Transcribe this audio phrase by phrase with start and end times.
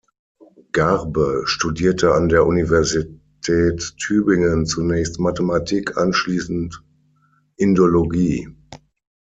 [0.71, 6.83] Garbe studierte an der Universität Tübingen zunächst Mathematik, anschließend
[7.55, 8.49] Indologie.